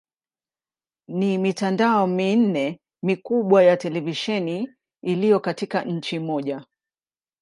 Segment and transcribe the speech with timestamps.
[1.07, 4.69] Ni mitandao minne mikubwa ya televisheni
[5.03, 6.65] iliyo katika nchi moja.